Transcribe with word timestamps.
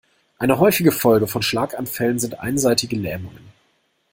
Eine 0.39 0.57
häufige 0.57 0.91
Folge 0.91 1.27
von 1.27 1.43
Schlaganfällen 1.43 2.17
sind 2.17 2.39
einseitige 2.39 2.95
Lähmungen. 2.95 3.51